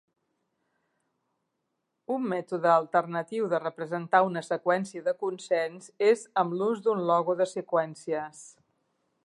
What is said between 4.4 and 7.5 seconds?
seqüència de consens és amb l'ús d'un logo